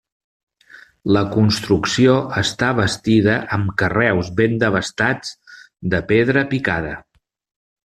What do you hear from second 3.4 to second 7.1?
amb carreus ben desbastats de pedra picada.